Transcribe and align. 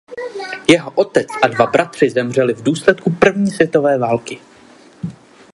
Jeho 0.69 0.91
otec 0.95 1.27
a 1.43 1.47
dva 1.47 1.65
bratři 1.65 2.09
zemřeli 2.09 2.53
v 2.53 2.63
důsledku 2.63 3.11
první 3.19 3.51
světové 3.51 3.97
války. 3.97 4.39